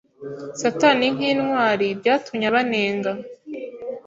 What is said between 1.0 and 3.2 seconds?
nkintwari byatumye abanenga